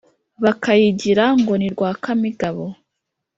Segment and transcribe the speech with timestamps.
[0.43, 2.65] Bakayigira ngo ni Rwakamigabo